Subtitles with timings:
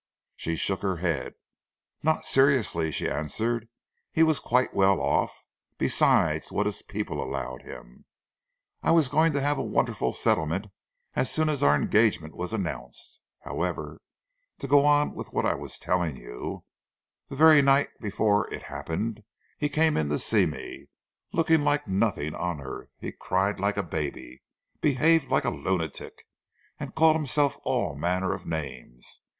[0.35, 1.35] She shook her head.
[2.01, 3.69] "Not seriously," she answered.
[4.11, 5.45] "He was quite well off,
[5.77, 8.05] besides what his people allowed him.
[8.81, 10.65] I was going to have a wonderful settlement
[11.13, 13.21] as soon as our engagement was announced.
[13.41, 14.01] However,
[14.57, 16.63] to go on with what I was telling you,
[17.27, 19.21] the very night before it happened
[19.59, 20.87] he came in to see me,
[21.31, 22.95] looking like nothing on earth.
[22.97, 24.41] He cried like a baby,
[24.81, 26.25] behaved like a lunatic,
[26.79, 29.21] and called himself all manner of names.